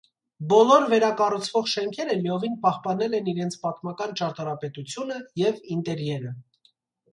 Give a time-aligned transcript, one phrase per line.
[0.51, 6.37] Բոլոր վերակառուցվող շենքերը լիովին պահպանել են իրենց պատմական ճարտարապետությունը և ինտերյերը։